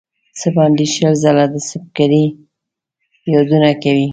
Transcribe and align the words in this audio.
څه 0.39 0.47
باندې 0.55 0.85
شل 0.93 1.13
ځله 1.23 1.45
د 1.53 1.55
سُبکري 1.69 2.25
یادونه 3.33 3.69
کوي. 3.83 4.07